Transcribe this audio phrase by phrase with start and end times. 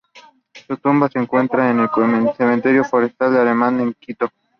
[0.65, 4.29] Su tumba se encuentra en el cementerio forestal alemán en Quito.